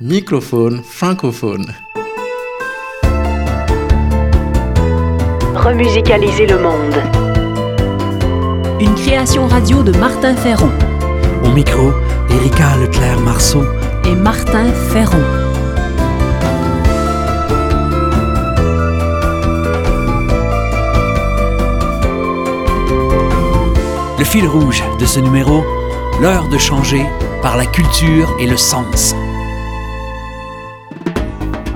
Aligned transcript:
Microphone 0.00 0.82
francophone. 0.82 1.72
Remusicaliser 5.54 6.48
le 6.48 6.58
monde. 6.58 6.96
Une 8.80 8.92
création 8.96 9.46
radio 9.46 9.84
de 9.84 9.92
Martin 9.96 10.34
Ferron. 10.34 10.72
Au 11.44 11.50
micro, 11.50 11.92
Erika 12.28 12.76
Leclerc-Marceau 12.78 13.62
et 14.04 14.16
Martin 14.16 14.72
Ferron. 14.90 15.22
Le 24.18 24.24
fil 24.24 24.48
rouge 24.48 24.82
de 24.98 25.06
ce 25.06 25.20
numéro, 25.20 25.62
l'heure 26.20 26.48
de 26.48 26.58
changer 26.58 27.06
par 27.42 27.56
la 27.56 27.66
culture 27.66 28.36
et 28.40 28.48
le 28.48 28.56
sens 28.56 29.14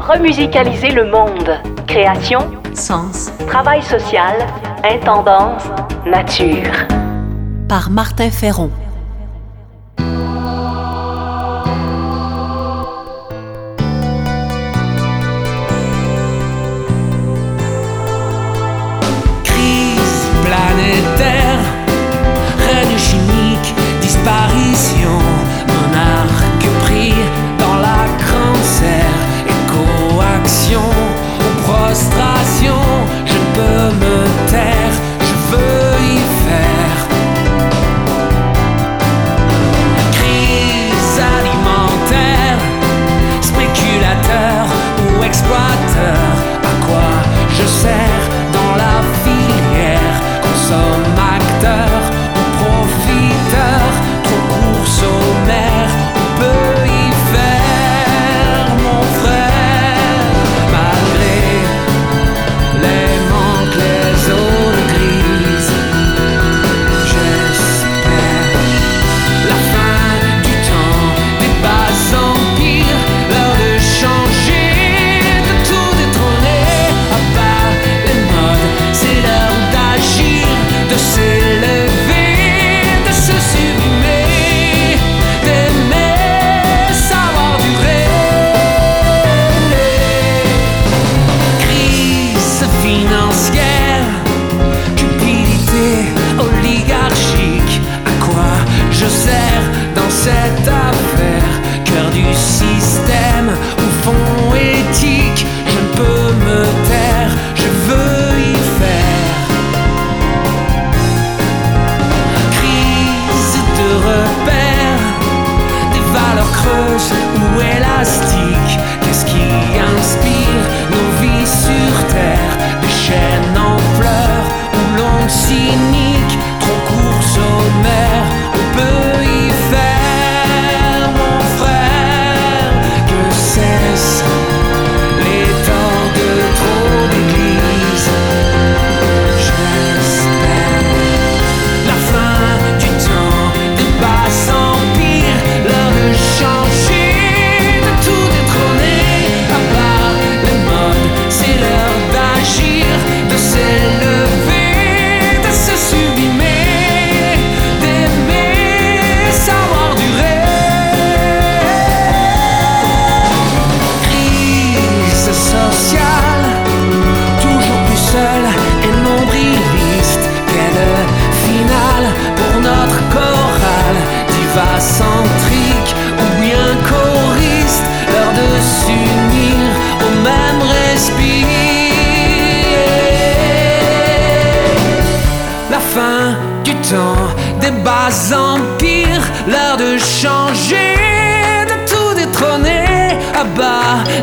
remusicaliser 0.09 0.91
le 0.91 1.05
monde. 1.05 1.51
Création, 1.87 2.41
sens, 2.73 3.31
travail 3.47 3.83
social, 3.83 4.37
intendance, 4.83 5.65
nature. 6.07 6.73
Par 7.69 7.91
Martin 7.91 8.31
Ferron. 8.31 8.71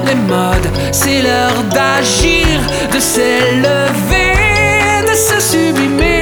les 0.06 0.16
modes, 0.16 0.68
c'est 0.92 1.22
l'heure 1.22 1.64
d'agir, 1.72 2.60
de 2.94 3.00
s'élever, 3.00 4.34
de 5.08 5.14
se 5.14 5.40
sublimer. 5.40 6.15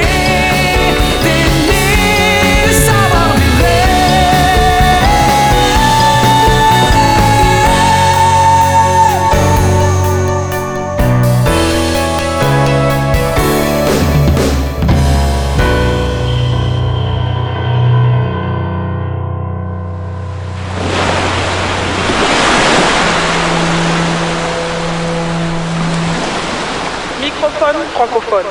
francophone. 27.86 28.46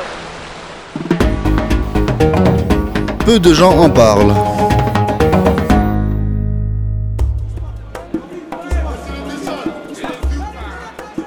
Peu 3.25 3.39
de 3.39 3.53
gens 3.53 3.77
en 3.77 3.89
parlent. 3.89 4.33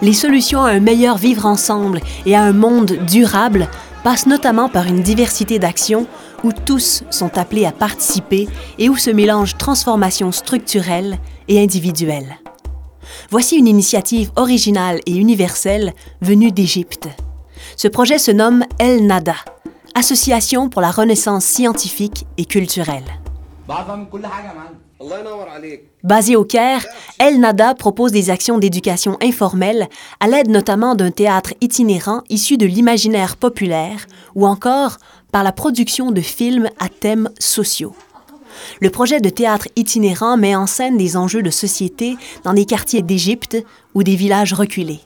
Les 0.03 0.13
solutions 0.13 0.63
à 0.63 0.71
un 0.71 0.81
meilleur 0.81 1.17
vivre 1.17 1.47
ensemble 1.47 2.01
et 2.27 2.37
à 2.37 2.43
un 2.43 2.53
monde 2.53 2.93
durable 3.09 3.69
passent 4.05 4.27
notamment 4.27 4.69
par 4.69 4.87
une 4.87 5.03
diversité 5.03 5.59
d'actions 5.59 6.07
où 6.45 6.53
tous 6.53 7.03
sont 7.11 7.39
appelés 7.39 7.65
à 7.65 7.73
participer 7.73 8.47
et 8.79 8.89
où 8.89 8.97
se 8.97 9.11
mélangent 9.11 9.57
transformations 9.57 10.33
structurelles 10.33 11.19
et 11.49 11.63
individuelles. 11.63 12.37
Voici 13.31 13.57
une 13.57 13.67
initiative 13.67 14.31
originale 14.37 15.01
et 15.07 15.17
universelle 15.17 15.93
venue 16.21 16.53
d'Égypte. 16.53 17.09
Ce 17.77 17.89
projet 17.89 18.19
se 18.19 18.31
nomme 18.31 18.65
El 18.79 19.07
Nada, 19.07 19.37
Association 19.95 20.69
pour 20.69 20.83
la 20.83 20.91
renaissance 20.91 21.45
scientifique 21.45 22.27
et 22.37 22.45
culturelle. 22.45 23.05
Basé 26.03 26.37
au 26.37 26.45
Caire, 26.45 26.87
El 27.19 27.41
Nada 27.41 27.75
propose 27.75 28.13
des 28.13 28.31
actions 28.31 28.59
d'éducation 28.59 29.19
informelle 29.23 29.89
à 30.21 30.29
l'aide 30.29 30.49
notamment 30.49 30.95
d'un 30.95 31.11
théâtre 31.11 31.53
itinérant 31.61 32.23
issu 32.31 32.57
de 32.57 32.67
l'imaginaire 32.67 33.37
populaire 33.37 34.07
ou 34.35 34.47
encore 34.47 34.99
par 35.33 35.43
la 35.43 35.53
production 35.53 36.13
de 36.13 36.21
films 36.21 36.69
à 36.79 36.89
thèmes 36.89 37.29
sociaux. 37.39 37.95
Le 38.81 38.91
projet 38.91 39.21
de 39.21 39.29
théâtre 39.29 39.69
itinérant 39.77 40.37
met 40.37 40.57
en 40.57 40.67
scène 40.67 40.97
des 40.97 41.17
enjeux 41.17 41.43
de 41.43 41.51
société 41.51 42.17
dans 42.45 42.55
des 42.55 42.65
quartiers 42.65 43.03
d'Égypte 43.03 43.57
ou 43.95 44.03
des 44.03 44.17
villages 44.17 44.55
reculés. 44.55 45.01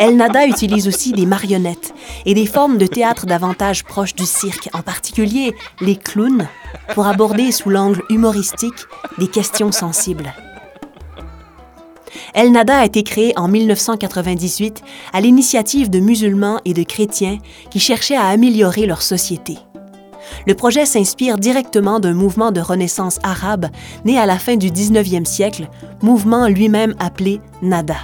El 0.00 0.16
Nada 0.16 0.46
utilise 0.46 0.88
aussi 0.88 1.12
des 1.12 1.26
marionnettes 1.26 1.92
et 2.24 2.32
des 2.32 2.46
formes 2.46 2.78
de 2.78 2.86
théâtre 2.86 3.26
davantage 3.26 3.84
proches 3.84 4.14
du 4.14 4.24
cirque, 4.24 4.70
en 4.72 4.80
particulier 4.80 5.54
les 5.82 5.94
clowns, 5.94 6.48
pour 6.94 7.06
aborder 7.06 7.52
sous 7.52 7.68
l'angle 7.68 8.02
humoristique 8.08 8.86
des 9.18 9.28
questions 9.28 9.72
sensibles. 9.72 10.32
El 12.32 12.50
Nada 12.50 12.78
a 12.78 12.86
été 12.86 13.02
créé 13.02 13.34
en 13.36 13.46
1998 13.46 14.82
à 15.12 15.20
l'initiative 15.20 15.90
de 15.90 16.00
musulmans 16.00 16.60
et 16.64 16.72
de 16.72 16.82
chrétiens 16.82 17.36
qui 17.70 17.78
cherchaient 17.78 18.16
à 18.16 18.28
améliorer 18.28 18.86
leur 18.86 19.02
société. 19.02 19.58
Le 20.46 20.54
projet 20.54 20.86
s'inspire 20.86 21.36
directement 21.36 22.00
d'un 22.00 22.14
mouvement 22.14 22.52
de 22.52 22.62
renaissance 22.62 23.18
arabe 23.22 23.66
né 24.06 24.18
à 24.18 24.24
la 24.24 24.38
fin 24.38 24.56
du 24.56 24.70
19e 24.70 25.26
siècle, 25.26 25.68
mouvement 26.00 26.48
lui-même 26.48 26.94
appelé 26.98 27.42
Nada. 27.60 27.98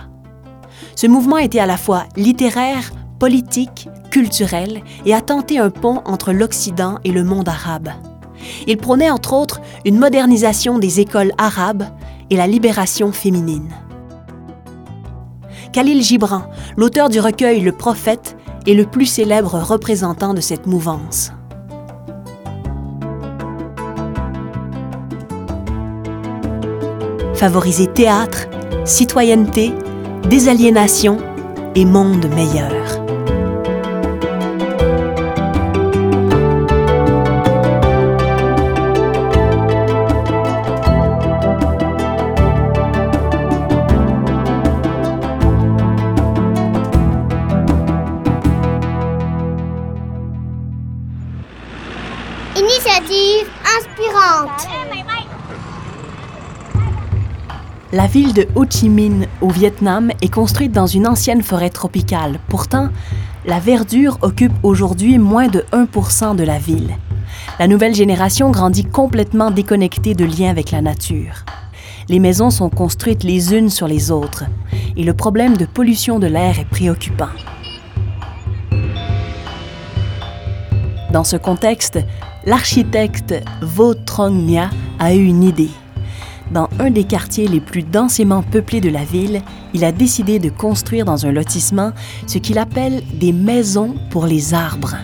Ce 0.95 1.07
mouvement 1.07 1.39
était 1.39 1.59
à 1.59 1.67
la 1.67 1.77
fois 1.77 2.05
littéraire, 2.17 2.93
politique, 3.19 3.89
culturel 4.11 4.83
et 5.05 5.15
a 5.15 5.21
tenté 5.21 5.59
un 5.59 5.71
pont 5.71 6.03
entre 6.05 6.33
l'Occident 6.33 6.99
et 7.05 7.13
le 7.13 7.25
monde 7.25 7.49
arabe. 7.49 7.91
Il 8.67 8.77
prônait 8.77 9.11
entre 9.11 9.33
autres 9.33 9.61
une 9.85 9.99
modernisation 9.99 10.79
des 10.79 11.01
écoles 11.01 11.33
arabes 11.39 11.85
et 12.31 12.37
la 12.37 12.47
libération 12.47 13.13
féminine. 13.13 13.71
Khalil 15.73 16.03
Gibran, 16.03 16.43
l'auteur 16.77 17.09
du 17.09 17.21
recueil 17.21 17.61
Le 17.61 17.73
Prophète, 17.73 18.37
est 18.67 18.75
le 18.75 18.87
plus 18.87 19.07
célèbre 19.07 19.59
représentant 19.59 20.35
de 20.35 20.41
cette 20.41 20.67
mouvance. 20.67 21.33
Favoriser 27.35 27.87
théâtre, 27.87 28.47
citoyenneté, 28.85 29.75
désaliénation 30.27 31.19
et 31.75 31.85
monde 31.85 32.27
meilleur. 32.35 32.73
Initiative 52.57 53.49
inspirante. 53.79 55.16
La 57.97 58.07
ville 58.07 58.35
de 58.35 58.47
Ho 58.55 58.67
Chi 58.69 58.91
Minh, 58.91 59.27
au 59.41 59.49
Vietnam, 59.49 60.11
est 60.21 60.29
construite 60.29 60.71
dans 60.71 60.87
une 60.87 61.07
ancienne 61.07 61.43
forêt 61.43 61.71
tropicale. 61.71 62.39
Pourtant, 62.51 62.91
la 63.47 63.59
verdure 63.59 64.19
occupe 64.21 64.53
aujourd'hui 64.63 65.17
moins 65.17 65.49
de 65.49 65.65
1% 65.73 66.37
de 66.37 66.45
la 66.45 66.59
ville. 66.59 66.95
La 67.59 67.67
nouvelle 67.67 67.95
génération 67.95 68.51
grandit 68.51 68.85
complètement 68.85 69.51
déconnectée 69.51 70.13
de 70.13 70.27
liens 70.27 70.51
avec 70.51 70.73
la 70.73 70.83
nature. 70.83 71.47
Les 72.11 72.19
maisons 72.19 72.51
sont 72.51 72.69
construites 72.69 73.25
les 73.25 73.55
unes 73.55 73.71
sur 73.71 73.89
les 73.89 74.11
autres 74.11 74.45
et 74.95 75.03
le 75.03 75.15
problème 75.15 75.57
de 75.57 75.65
pollution 75.65 76.19
de 76.19 76.27
l'air 76.27 76.59
est 76.59 76.69
préoccupant. 76.69 77.33
Dans 81.15 81.25
ce 81.25 81.39
contexte, 81.39 81.99
l'architecte 82.45 83.43
Vo 83.63 83.95
Trong 83.95 84.45
Nha 84.45 84.69
a 84.99 85.15
eu 85.15 85.25
une 85.25 85.45
idée. 85.45 85.71
Dans 86.51 86.69
un 86.79 86.91
des 86.91 87.05
quartiers 87.05 87.49
les 87.49 87.61
plus 87.61 87.83
densément 87.83 88.43
peuplés 88.43 88.81
de 88.81 88.89
la 88.89 89.05
ville, 89.05 89.43
il 89.75 89.85
a 89.85 89.91
décidé 89.91 90.39
de 90.39 90.49
construire 90.49 91.05
dans 91.05 91.27
un 91.27 91.33
lotissement 91.33 91.93
ce 92.27 92.39
qu'il 92.39 92.59
appelle 92.59 93.03
des 93.15 93.33
maisons 93.33 93.97
pour 94.11 94.27
les 94.27 94.55
arbres. 94.55 94.97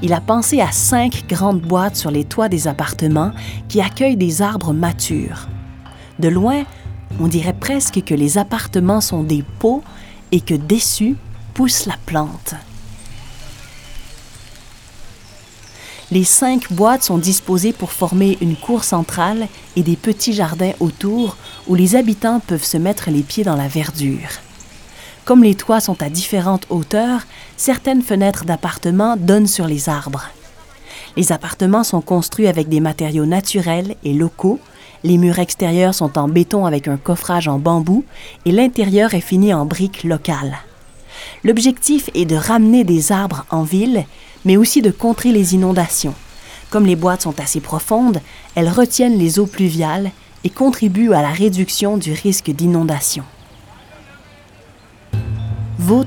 Il 0.00 0.14
a 0.14 0.20
pensé 0.20 0.60
à 0.60 0.72
cinq 0.72 1.24
grandes 1.28 1.60
boîtes 1.60 1.96
sur 1.96 2.10
les 2.10 2.24
toits 2.24 2.48
des 2.48 2.68
appartements 2.68 3.32
qui 3.68 3.82
accueillent 3.82 4.16
des 4.16 4.40
arbres 4.40 4.72
matures. 4.72 5.48
De 6.18 6.28
loin, 6.28 6.62
on 7.20 7.28
dirait 7.28 7.52
presque 7.52 8.02
que 8.02 8.14
les 8.14 8.38
appartements 8.38 9.00
sont 9.00 9.22
des 9.22 9.44
pots 9.58 9.82
et 10.32 10.40
que 10.40 10.54
dessus 10.54 11.16
pousse 11.52 11.86
la 11.86 11.96
plante. 12.06 12.54
Les 16.10 16.24
cinq 16.24 16.72
boîtes 16.72 17.02
sont 17.02 17.18
disposées 17.18 17.74
pour 17.74 17.92
former 17.92 18.38
une 18.40 18.56
cour 18.56 18.82
centrale 18.82 19.46
et 19.76 19.82
des 19.82 19.96
petits 19.96 20.32
jardins 20.32 20.72
autour 20.80 21.36
où 21.66 21.74
les 21.74 21.96
habitants 21.96 22.40
peuvent 22.40 22.64
se 22.64 22.78
mettre 22.78 23.10
les 23.10 23.20
pieds 23.20 23.44
dans 23.44 23.56
la 23.56 23.68
verdure. 23.68 24.40
Comme 25.26 25.42
les 25.42 25.54
toits 25.54 25.80
sont 25.80 26.02
à 26.02 26.08
différentes 26.08 26.64
hauteurs, 26.70 27.26
certaines 27.58 28.00
fenêtres 28.00 28.46
d'appartements 28.46 29.18
donnent 29.18 29.46
sur 29.46 29.66
les 29.66 29.90
arbres. 29.90 30.30
Les 31.18 31.30
appartements 31.30 31.84
sont 31.84 32.00
construits 32.00 32.46
avec 32.46 32.70
des 32.70 32.80
matériaux 32.80 33.26
naturels 33.26 33.94
et 34.02 34.14
locaux. 34.14 34.58
Les 35.04 35.18
murs 35.18 35.38
extérieurs 35.38 35.94
sont 35.94 36.18
en 36.18 36.26
béton 36.26 36.64
avec 36.64 36.88
un 36.88 36.96
coffrage 36.96 37.48
en 37.48 37.58
bambou 37.58 38.02
et 38.46 38.52
l'intérieur 38.52 39.12
est 39.12 39.20
fini 39.20 39.52
en 39.52 39.66
briques 39.66 40.04
locales. 40.04 40.56
L'objectif 41.44 42.08
est 42.14 42.24
de 42.24 42.36
ramener 42.36 42.84
des 42.84 43.12
arbres 43.12 43.44
en 43.50 43.62
ville, 43.62 44.06
mais 44.44 44.56
aussi 44.56 44.82
de 44.82 44.90
contrer 44.90 45.32
les 45.32 45.54
inondations. 45.54 46.14
Comme 46.70 46.86
les 46.86 46.96
boîtes 46.96 47.22
sont 47.22 47.40
assez 47.40 47.60
profondes, 47.60 48.20
elles 48.54 48.68
retiennent 48.68 49.18
les 49.18 49.38
eaux 49.38 49.46
pluviales 49.46 50.10
et 50.44 50.50
contribuent 50.50 51.12
à 51.12 51.22
la 51.22 51.30
réduction 51.30 51.96
du 51.96 52.12
risque 52.12 52.50
d'inondation. 52.50 53.24
Vo 55.78 56.04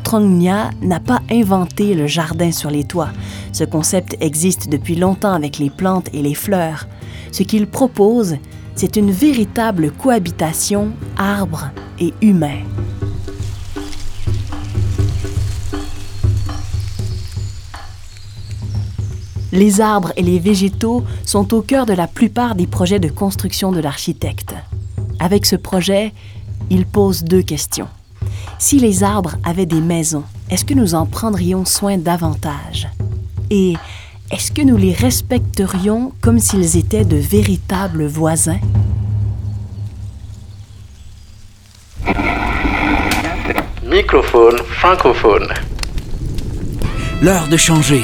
n'a 0.81 1.00
pas 1.00 1.22
inventé 1.31 1.95
le 1.95 2.06
jardin 2.06 2.51
sur 2.51 2.69
les 2.69 2.83
toits. 2.83 3.12
Ce 3.51 3.63
concept 3.63 4.16
existe 4.19 4.69
depuis 4.69 4.95
longtemps 4.95 5.34
avec 5.34 5.57
les 5.57 5.69
plantes 5.69 6.10
et 6.13 6.22
les 6.22 6.36
fleurs. 6.36 6.88
Ce 7.31 7.44
qu'il 7.44 7.68
propose, 7.68 8.36
c'est 8.75 8.95
une 8.95 9.12
véritable 9.12 9.92
cohabitation 9.92 10.92
arbre 11.18 11.72
et 12.00 12.13
humain. 12.22 12.60
Les 19.51 19.81
arbres 19.81 20.13
et 20.15 20.22
les 20.22 20.39
végétaux 20.39 21.03
sont 21.25 21.53
au 21.53 21.62
cœur 21.62 21.86
de 21.86 21.93
la 21.93 22.08
plupart 22.08 22.55
des 22.55 22.67
projets 22.67 23.00
de 23.00 23.10
construction 23.10 23.72
de 23.72 23.81
l'architecte. 23.81 24.55
Avec 25.20 25.46
ce 25.46 25.58
projet, 25.58 26.13
il 26.70 26.86
pose 26.86 27.24
deux 27.24 27.41
questions. 27.41 27.89
Si 28.60 28.79
les 28.79 29.03
arbres 29.03 29.36
avaient 29.43 29.65
des 29.65 29.81
maisons, 29.81 30.24
est-ce 30.50 30.63
que 30.63 30.74
nous 30.74 30.96
en 30.96 31.05
prendrions 31.05 31.65
soin 31.65 31.98
davantage? 31.98 32.88
Et 33.50 33.74
est-ce 34.31 34.51
que 34.51 34.62
nous 34.62 34.77
les 34.77 34.93
respecterions 34.93 36.13
comme 36.22 36.39
s'ils 36.39 36.77
étaient 36.77 37.03
de 37.03 37.17
véritables 37.17 38.05
voisins? 38.05 38.60
Microphone 43.84 44.58
francophone. 44.79 45.48
L'heure 47.22 47.50
de 47.50 47.58
changer, 47.58 48.03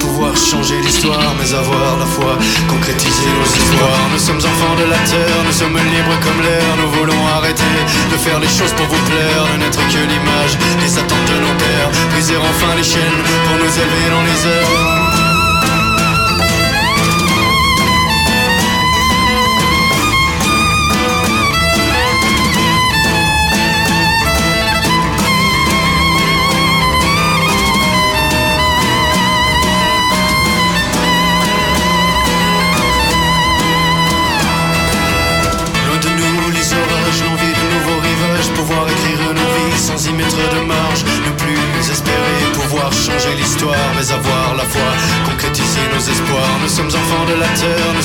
changer 0.35 0.79
l'histoire, 0.81 1.33
mais 1.39 1.53
avoir 1.53 1.97
la 1.97 2.05
foi, 2.05 2.37
concrétiser 2.67 3.29
nos 3.39 3.45
histoires. 3.45 4.05
Nous 4.13 4.19
sommes 4.19 4.37
enfants 4.39 4.75
de 4.77 4.89
la 4.89 4.97
terre, 4.97 5.39
nous 5.45 5.51
sommes 5.51 5.77
libres 5.77 6.17
comme 6.23 6.41
l'air, 6.41 6.69
nous 6.77 6.91
voulons 6.99 7.27
arrêter 7.35 7.75
de 8.11 8.17
faire 8.17 8.39
les 8.39 8.49
choses 8.49 8.73
pour 8.73 8.87
vous 8.87 9.03
plaire, 9.09 9.43
ne 9.53 9.63
n'être 9.63 9.79
que 9.79 10.01
l'image 10.11 10.57
des 10.79 10.97
attentes 10.97 11.27
de 11.33 11.37
nos 11.39 11.55
pères, 11.57 11.89
briser 12.11 12.37
enfin 12.37 12.75
les 12.75 12.83
chaînes 12.83 13.21
pour 13.45 13.57
nous 13.57 13.73
élever 13.83 14.09
dans 14.09 14.23
les 14.23 14.39
airs. 14.47 15.00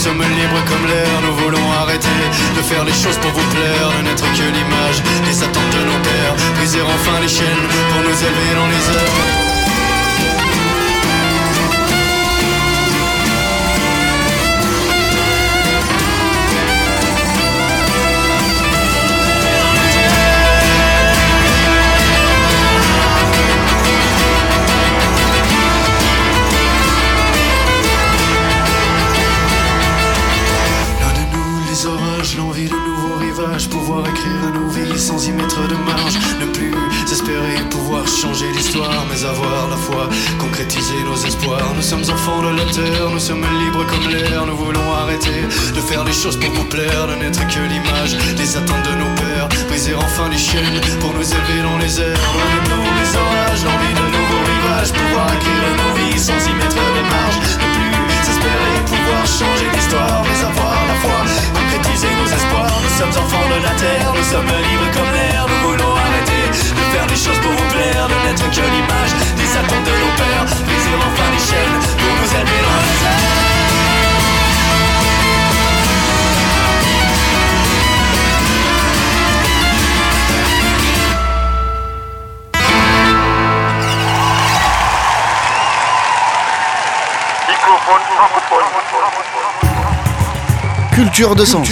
Sommes 0.07 0.23
libres 0.23 0.63
comme 0.69 0.87
l'air, 0.87 1.21
nous 1.23 1.35
voulons 1.43 1.73
arrêter 1.83 2.21
de 2.57 2.63
faire 2.63 2.85
les 2.85 2.93
choses 2.93 3.19
pour 3.19 3.33
vous 3.33 3.49
plaire, 3.55 3.89
ne 3.99 4.03
n'être 4.05 4.23
que 4.23 4.47
l'image 4.57 5.03
des 5.27 5.43
attentes 5.43 5.73
de 5.79 5.83
nos 5.91 6.01
pères, 6.09 6.35
briser 6.57 6.83
enfin 6.83 7.19
les 7.21 7.29
chaînes 7.29 7.67
pour 7.91 8.01
nous 8.03 8.19
élever 8.29 8.55
dans 8.55 8.69
les 8.69 8.85
airs. 8.99 9.16
Mais 39.09 39.25
avoir 39.25 39.69
la 39.69 39.77
foi, 39.77 40.09
concrétiser 40.39 41.03
nos 41.05 41.17
espoirs. 41.17 41.73
Nous 41.75 41.83
sommes 41.83 42.05
enfants 42.11 42.43
de 42.43 42.57
la 42.57 42.65
terre, 42.65 43.11
nous 43.11 43.19
sommes 43.19 43.45
libres 43.61 43.85
comme 43.87 44.09
l'air. 44.09 44.47
Nous 44.47 44.57
voulons 44.57 44.93
arrêter 45.03 45.43
de 45.75 45.81
faire 45.81 46.05
les 46.05 46.13
choses 46.13 46.37
pour 46.37 46.51
vous 46.51 46.65
plaire, 46.65 47.07
de 47.07 47.15
n'être 47.15 47.47
que 47.49 47.61
l'image 47.61 48.17
des 48.37 48.57
attentes 48.57 48.87
de 48.87 48.95
nos 49.03 49.13
pères. 49.17 49.49
Briser 49.69 49.95
enfin 49.95 50.29
les 50.29 50.39
chaînes 50.39 50.81
pour 51.01 51.13
nous 51.15 51.27
élever 51.27 51.63
dans 51.63 51.79
les 51.79 52.01
airs. 52.01 52.21
Loin 52.35 52.51
de 52.55 52.71
nous 52.71 52.87
les 53.01 53.11
orages, 53.17 53.63
l'envie 53.65 53.95
de 53.95 54.07
nouveaux 54.17 54.45
rivages. 54.53 54.93
Pouvoir 54.93 55.27
à 55.27 55.35
nos 55.35 55.93
vies 55.99 56.19
sans 56.19 56.41
y 56.49 56.53
mettre 56.55 56.77
de 56.77 57.03
marge. 57.11 57.39
Ne 57.61 57.69
plus 57.75 58.31
espérer 58.31 58.77
pouvoir 58.87 59.27
changer 59.27 59.69
l'histoire, 59.75 60.23
mais 60.25 60.41
avoir 60.45 60.79
la 60.87 60.97
foi, 61.03 61.21
concrétiser 61.55 62.13
nos 62.19 62.29
espoirs. 62.31 62.77
Nous 62.85 62.95
sommes 62.99 63.23
enfants 63.23 63.49
de 63.51 63.59
la 63.63 63.75
terre, 63.75 64.13
nous 64.15 64.29
sommes 64.31 64.66
Culture 90.93 91.35
de 91.37 91.45
sens. 91.45 91.69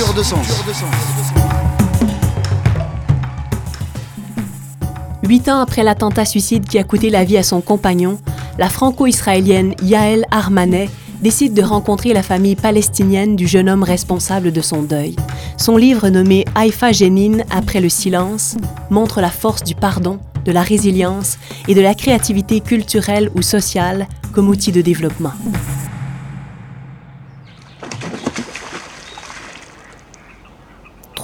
Huit 5.22 5.48
ans 5.48 5.60
après 5.60 5.82
l'attentat 5.82 6.26
suicide 6.26 6.68
qui 6.68 6.78
a 6.78 6.84
coûté 6.84 7.08
la 7.08 7.24
vie 7.24 7.38
à 7.38 7.42
son 7.42 7.62
compagnon, 7.62 8.18
la 8.58 8.68
franco-israélienne 8.68 9.74
Yael 9.82 10.26
Armanet 10.30 10.90
décide 11.22 11.54
de 11.54 11.62
rencontrer 11.62 12.12
la 12.12 12.22
famille 12.22 12.56
palestinienne 12.56 13.36
du 13.36 13.46
jeune 13.46 13.70
homme 13.70 13.82
responsable 13.82 14.52
de 14.52 14.60
son 14.60 14.82
deuil. 14.82 15.16
Son 15.56 15.78
livre 15.78 16.10
nommé 16.10 16.44
Haïfa 16.54 16.92
Jenin 16.92 17.38
après 17.50 17.80
le 17.80 17.88
silence 17.88 18.56
montre 18.90 19.22
la 19.22 19.30
force 19.30 19.64
du 19.64 19.74
pardon, 19.74 20.18
de 20.44 20.52
la 20.52 20.62
résilience 20.62 21.38
et 21.68 21.74
de 21.74 21.80
la 21.80 21.94
créativité 21.94 22.60
culturelle 22.60 23.30
ou 23.34 23.40
sociale 23.40 24.08
comme 24.34 24.48
outil 24.50 24.72
de 24.72 24.82
développement. 24.82 25.32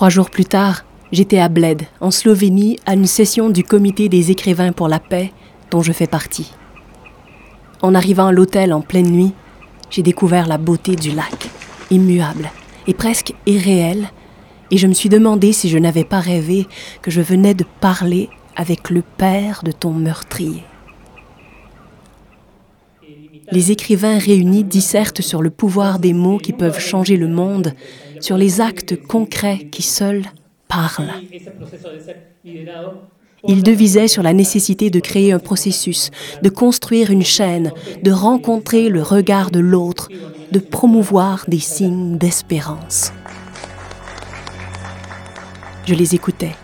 Trois 0.01 0.09
jours 0.09 0.31
plus 0.31 0.47
tard, 0.47 0.87
j'étais 1.13 1.41
à 1.41 1.51
Bled, 1.51 1.83
en 2.01 2.11
Slovénie, 2.11 2.79
à 2.87 2.95
une 2.95 3.05
session 3.05 3.51
du 3.51 3.63
Comité 3.63 4.09
des 4.09 4.31
écrivains 4.31 4.73
pour 4.73 4.89
la 4.89 4.99
paix, 4.99 5.31
dont 5.71 5.83
je 5.83 5.93
fais 5.93 6.07
partie. 6.07 6.55
En 7.83 7.95
arrivant 7.95 8.29
à 8.29 8.33
l'hôtel 8.33 8.73
en 8.73 8.81
pleine 8.81 9.11
nuit, 9.11 9.35
j'ai 9.91 10.01
découvert 10.01 10.47
la 10.47 10.57
beauté 10.57 10.97
du 10.97 11.11
lac, 11.11 11.51
immuable 11.91 12.51
et 12.87 12.95
presque 12.95 13.35
irréel, 13.45 14.09
et 14.71 14.79
je 14.79 14.87
me 14.87 14.95
suis 14.95 15.11
demandé 15.11 15.53
si 15.53 15.69
je 15.69 15.77
n'avais 15.77 16.05
pas 16.05 16.21
rêvé 16.21 16.67
que 17.03 17.11
je 17.11 17.21
venais 17.21 17.53
de 17.53 17.67
parler 17.83 18.31
avec 18.57 18.89
le 18.89 19.03
père 19.03 19.61
de 19.65 19.71
ton 19.71 19.93
meurtrier. 19.93 20.63
Les 23.53 23.73
écrivains 23.73 24.19
réunis 24.19 24.65
dissertent 24.65 25.23
sur 25.23 25.43
le 25.43 25.51
pouvoir 25.51 25.99
des 25.99 26.13
mots 26.13 26.39
qui 26.39 26.53
peuvent 26.53 26.79
changer 26.79 27.17
le 27.17 27.29
monde 27.29 27.75
sur 28.21 28.37
les 28.37 28.61
actes 28.61 28.97
concrets 28.97 29.69
qui 29.71 29.83
seuls 29.83 30.25
parlent. 30.69 31.11
Il 33.49 33.63
devisait 33.63 34.09
sur 34.09 34.23
la 34.23 34.33
nécessité 34.33 34.91
de 34.91 35.01
créer 35.01 35.33
un 35.33 35.39
processus, 35.39 36.11
de 36.43 36.49
construire 36.49 37.11
une 37.11 37.25
chaîne, 37.25 37.73
de 38.03 38.13
rencontrer 38.13 38.89
le 38.89 39.03
regard 39.03 39.51
de 39.51 39.61
l'autre, 39.61 40.09
de 40.53 40.59
promouvoir 40.59 41.45
des 41.49 41.59
signes 41.59 42.19
d'espérance. 42.19 43.13
Je 45.87 45.95
les 45.95 46.15
écoutais, 46.15 46.55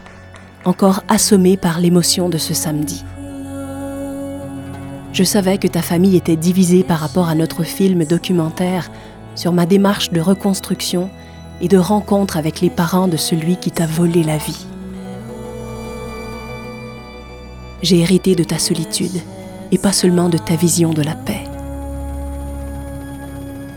encore 0.64 1.02
assommés 1.08 1.56
par 1.56 1.80
l'émotion 1.80 2.28
de 2.28 2.38
ce 2.38 2.54
samedi. 2.54 3.02
Je 5.16 5.24
savais 5.24 5.56
que 5.56 5.66
ta 5.66 5.80
famille 5.80 6.14
était 6.14 6.36
divisée 6.36 6.84
par 6.84 6.98
rapport 6.98 7.30
à 7.30 7.34
notre 7.34 7.62
film 7.62 8.04
documentaire 8.04 8.90
sur 9.34 9.50
ma 9.50 9.64
démarche 9.64 10.10
de 10.10 10.20
reconstruction 10.20 11.08
et 11.62 11.68
de 11.68 11.78
rencontre 11.78 12.36
avec 12.36 12.60
les 12.60 12.68
parents 12.68 13.08
de 13.08 13.16
celui 13.16 13.56
qui 13.56 13.70
t'a 13.70 13.86
volé 13.86 14.22
la 14.22 14.36
vie. 14.36 14.66
J'ai 17.80 18.00
hérité 18.00 18.34
de 18.34 18.44
ta 18.44 18.58
solitude 18.58 19.22
et 19.72 19.78
pas 19.78 19.92
seulement 19.92 20.28
de 20.28 20.36
ta 20.36 20.54
vision 20.54 20.92
de 20.92 21.00
la 21.00 21.14
paix. 21.14 21.44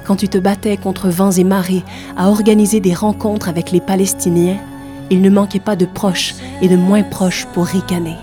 Quand 0.06 0.18
tu 0.18 0.28
te 0.28 0.40
battais 0.40 0.76
contre 0.76 1.08
vents 1.08 1.32
et 1.32 1.46
marées 1.46 1.86
à 2.18 2.28
organiser 2.28 2.82
des 2.82 2.94
rencontres 2.94 3.48
avec 3.48 3.72
les 3.72 3.80
Palestiniens, 3.80 4.58
il 5.10 5.22
ne 5.22 5.30
manquait 5.30 5.62
pas 5.62 5.78
de 5.78 5.86
proches 5.86 6.36
et 6.62 6.68
de 6.68 6.76
moins 6.76 7.04
proches 7.04 7.46
pour 7.54 7.66
ricaner. 7.66 8.18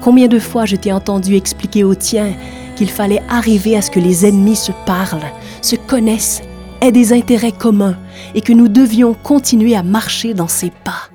Combien 0.00 0.28
de 0.28 0.38
fois 0.38 0.64
je 0.64 0.76
t'ai 0.76 0.92
entendu 0.92 1.34
expliquer 1.34 1.84
aux 1.84 1.94
tiens 1.94 2.32
qu'il 2.76 2.88
fallait 2.88 3.22
arriver 3.28 3.76
à 3.76 3.82
ce 3.82 3.90
que 3.90 4.00
les 4.00 4.24
ennemis 4.24 4.56
se 4.56 4.72
parlent, 4.86 5.30
se 5.60 5.76
connaissent 5.76 6.42
aient 6.80 6.92
des 6.92 7.12
intérêts 7.12 7.52
communs 7.52 7.96
et 8.34 8.40
que 8.40 8.54
nous 8.54 8.68
devions 8.68 9.12
continuer 9.12 9.76
à 9.76 9.82
marcher 9.82 10.32
dans 10.32 10.48
ses 10.48 10.70
pas. 10.70 11.10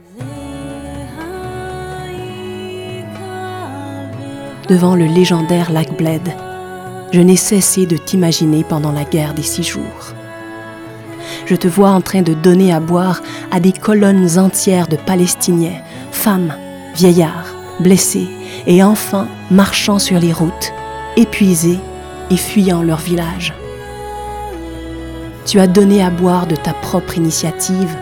Devant 4.69 4.95
le 4.95 5.05
légendaire 5.05 5.71
lac 5.71 5.97
Bled, 5.97 6.21
je 7.11 7.21
n'ai 7.21 7.35
cessé 7.35 7.87
de 7.87 7.97
t'imaginer 7.97 8.63
pendant 8.63 8.91
la 8.91 9.03
guerre 9.03 9.33
des 9.33 9.43
six 9.43 9.63
jours. 9.63 10.13
Je 11.47 11.55
te 11.55 11.67
vois 11.67 11.89
en 11.89 12.01
train 12.01 12.21
de 12.21 12.33
donner 12.35 12.71
à 12.71 12.79
boire 12.79 13.23
à 13.49 13.59
des 13.59 13.71
colonnes 13.71 14.37
entières 14.37 14.87
de 14.87 14.95
Palestiniens, 14.95 15.81
femmes, 16.11 16.53
vieillards, 16.95 17.55
blessés 17.79 18.27
et 18.67 18.83
enfants 18.83 19.27
marchant 19.51 19.99
sur 19.99 20.19
les 20.19 20.33
routes, 20.33 20.73
épuisés 21.17 21.79
et 22.29 22.37
fuyant 22.37 22.81
leur 22.81 22.99
village. 22.99 23.53
Tu 25.45 25.59
as 25.59 25.67
donné 25.67 26.03
à 26.03 26.09
boire 26.09 26.47
de 26.47 26.55
ta 26.55 26.73
propre 26.73 27.17
initiative 27.17 27.95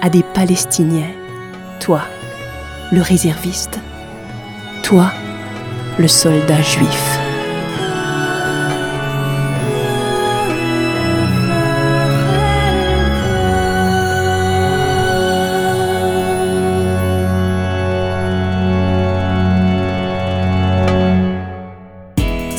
à 0.00 0.08
des 0.08 0.22
Palestiniens. 0.22 1.10
Toi, 1.80 2.00
le 2.90 3.02
réserviste. 3.02 3.78
Toi, 4.82 5.10
le 5.98 6.08
soldat 6.08 6.62
juif. 6.62 7.25